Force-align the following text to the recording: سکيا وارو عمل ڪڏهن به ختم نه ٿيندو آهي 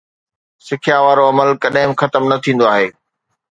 سکيا 0.67 0.97
وارو 1.03 1.23
عمل 1.31 1.49
ڪڏهن 1.63 1.89
به 1.93 1.99
ختم 2.01 2.21
نه 2.31 2.37
ٿيندو 2.43 2.65
آهي 2.75 2.87